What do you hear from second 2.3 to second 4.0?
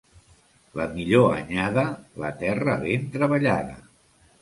terra ben treballada.